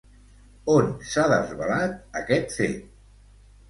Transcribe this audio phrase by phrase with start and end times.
[0.77, 2.85] On s'ha desvelat aquest fet?